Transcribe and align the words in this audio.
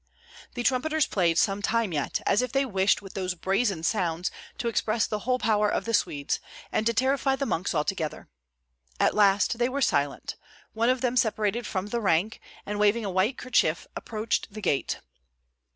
The 0.55 0.63
trumpeters 0.63 1.05
played 1.05 1.37
some 1.37 1.61
time 1.61 1.93
yet, 1.93 2.21
as 2.25 2.41
if 2.41 2.51
they 2.51 2.65
wished 2.65 3.03
with 3.03 3.13
those 3.13 3.35
brazen 3.35 3.83
sounds 3.83 4.31
to 4.57 4.67
express 4.67 5.05
the 5.05 5.19
whole 5.19 5.37
power 5.37 5.69
of 5.69 5.85
the 5.85 5.93
Swedes, 5.93 6.39
and 6.71 6.87
to 6.87 6.93
terrify 6.95 7.35
the 7.35 7.45
monks 7.45 7.75
altogether. 7.75 8.27
At 8.99 9.13
last 9.13 9.59
they 9.59 9.69
were 9.69 9.79
silent; 9.83 10.37
one 10.73 10.89
of 10.89 11.01
them 11.01 11.15
separated 11.15 11.67
from 11.67 11.89
the 11.89 12.01
rank, 12.01 12.41
and 12.65 12.79
waving 12.79 13.05
a 13.05 13.11
white 13.11 13.37
kerchief, 13.37 13.85
approached 13.95 14.51
the 14.51 14.59
gate. 14.61 15.01